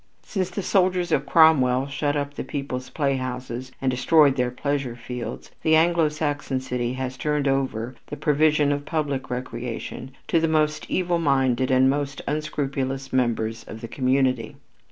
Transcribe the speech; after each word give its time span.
Since 0.23 0.49
the 0.49 0.63
soldiers 0.63 1.11
of 1.11 1.27
Cromwell 1.27 1.85
shut 1.85 2.15
up 2.17 2.33
the 2.33 2.43
people's 2.43 2.89
playhouses 2.89 3.71
and 3.79 3.91
destroyed 3.91 4.35
their 4.35 4.49
pleasure 4.49 4.95
fields, 4.95 5.51
the 5.61 5.75
Anglo 5.75 6.09
Saxon 6.09 6.59
city 6.59 6.93
has 6.93 7.15
turned 7.15 7.47
over 7.47 7.93
the 8.07 8.17
provision 8.17 8.71
for 8.75 8.83
public 8.83 9.29
recreation 9.29 10.09
to 10.27 10.39
the 10.39 10.47
most 10.47 10.89
evil 10.89 11.19
minded 11.19 11.69
and 11.69 11.85
the 11.85 11.95
most 11.97 12.19
unscrupulous 12.27 13.13
members 13.13 13.63
of 13.65 13.81
the 13.81 13.87
community. 13.87 14.55